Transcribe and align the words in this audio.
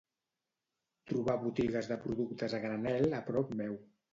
Trobar 1.11 1.35
botigues 1.45 1.91
de 1.91 1.99
productes 2.07 2.59
a 2.59 2.63
granel 2.67 3.17
a 3.21 3.25
prop 3.33 3.57
meu. 3.65 3.79